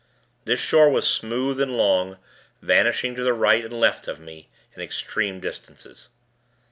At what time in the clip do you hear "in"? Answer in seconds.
4.75-4.81